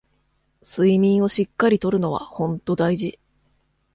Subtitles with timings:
[0.63, 3.19] 睡眠をしっかり取るのはほんと大事